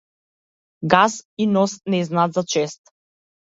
[0.93, 1.13] Газ
[1.43, 2.81] и нос не знаат за чест.